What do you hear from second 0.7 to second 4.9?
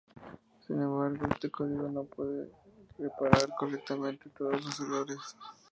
embargo, este código no puede reparar correctamente todos los